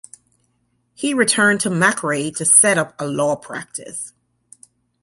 He 0.95 1.13
returned 1.13 1.59
to 1.59 1.69
McRae 1.69 2.35
to 2.37 2.43
set 2.43 2.79
up 2.79 2.95
a 2.99 3.05
law 3.05 3.35
practice. 3.35 4.13